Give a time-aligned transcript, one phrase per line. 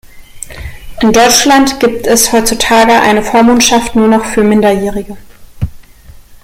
[1.01, 5.15] In Deutschland gibt es heutzutage eine Vormundschaft nur noch für Minderjährige.